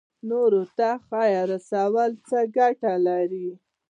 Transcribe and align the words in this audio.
نورو 0.29 0.63
ته 0.77 0.89
خیر 1.07 1.41
رسول 1.51 2.11
څه 2.27 2.39
ګټه 2.57 2.93
لري؟ 3.07 3.49